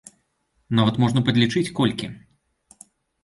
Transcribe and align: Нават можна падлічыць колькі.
Нават 0.77 0.95
можна 1.03 1.23
падлічыць 1.27 1.73
колькі. 1.79 2.07